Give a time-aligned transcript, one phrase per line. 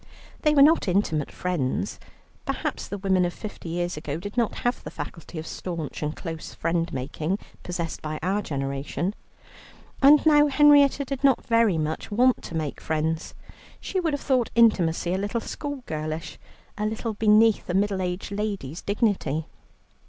[0.41, 1.99] They were not intimate friends.
[2.43, 6.15] Perhaps the women of fifty years ago did not have the faculty of staunch and
[6.15, 9.13] close friend making possessed by our generation.
[10.01, 13.35] And now Henrietta did not very much want to make friends.
[13.79, 16.39] She would have thought intimacy a little schoolgirlish,
[16.79, 19.45] a little beneath a middle aged lady's dignity.